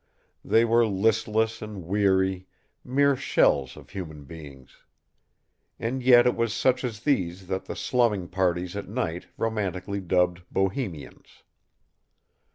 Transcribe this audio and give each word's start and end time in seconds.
They 0.43 0.65
were 0.65 0.87
listless 0.87 1.61
and 1.61 1.85
weary, 1.85 2.47
mere 2.83 3.15
shells 3.15 3.77
of 3.77 3.91
human 3.91 4.23
beings. 4.23 4.77
And 5.77 6.01
yet 6.01 6.25
it 6.25 6.35
was 6.35 6.55
such 6.55 6.83
as 6.83 7.01
these 7.01 7.45
that 7.45 7.65
the 7.65 7.75
slumming 7.75 8.27
parties 8.27 8.75
at 8.75 8.89
night 8.89 9.27
romantically 9.37 9.99
dubbed 10.01 10.41
bohemians. 10.49 11.43